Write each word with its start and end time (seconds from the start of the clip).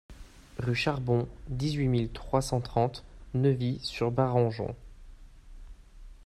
Rue 0.57 0.73
Charbon, 0.73 1.29
dix-huit 1.47 1.87
mille 1.87 2.09
trois 2.11 2.41
cent 2.41 2.59
trente 2.59 3.03
Neuvy-sur-Barangeon 3.35 4.75